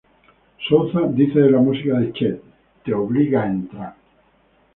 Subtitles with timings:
[0.67, 2.41] Souza dice de la música de Chet:
[2.83, 3.95] "Te obliga a entrar.